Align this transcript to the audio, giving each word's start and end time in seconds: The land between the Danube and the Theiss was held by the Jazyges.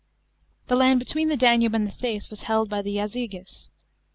The 0.65 0.75
land 0.75 0.97
between 0.97 1.29
the 1.29 1.37
Danube 1.37 1.75
and 1.75 1.85
the 1.85 1.91
Theiss 1.91 2.31
was 2.31 2.41
held 2.41 2.69
by 2.71 2.81
the 2.81 2.95
Jazyges. 2.95 3.69